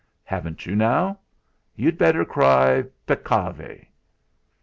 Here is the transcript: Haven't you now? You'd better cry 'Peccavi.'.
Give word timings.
Haven't 0.23 0.65
you 0.65 0.75
now? 0.75 1.19
You'd 1.75 1.99
better 1.99 2.25
cry 2.25 2.85
'Peccavi.'. 3.07 3.85